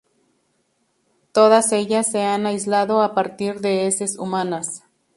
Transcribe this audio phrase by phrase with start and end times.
[1.31, 4.83] Todas ellas se han aislado a partir de heces humanas.